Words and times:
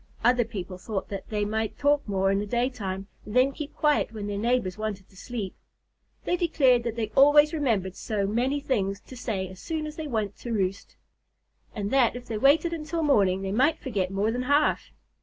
Other 0.23 0.45
people 0.45 0.79
thought 0.79 1.09
that 1.09 1.29
they 1.29 1.45
might 1.45 1.77
talk 1.77 2.01
more 2.07 2.31
in 2.31 2.39
the 2.39 2.47
daytime 2.47 3.05
and 3.23 3.35
then 3.35 3.51
keep 3.51 3.75
quiet 3.75 4.11
when 4.13 4.25
their 4.25 4.35
neighbors 4.39 4.75
wanted 4.75 5.07
to 5.07 5.15
sleep. 5.15 5.53
They 6.23 6.35
declared 6.35 6.81
that 6.85 6.95
they 6.95 7.09
always 7.15 7.53
remembered 7.53 7.95
so 7.95 8.25
many 8.25 8.61
things 8.61 8.99
to 9.01 9.15
say 9.15 9.47
as 9.47 9.59
soon 9.59 9.85
as 9.85 9.97
they 9.97 10.07
went 10.07 10.35
to 10.37 10.51
roost, 10.51 10.95
and 11.75 11.91
that 11.91 12.15
if 12.15 12.25
they 12.25 12.39
waited 12.39 12.73
until 12.73 13.03
morning 13.03 13.43
they 13.43 13.51
might 13.51 13.77
forget 13.77 14.09
more 14.09 14.31
than 14.31 14.41
half. 14.49 14.91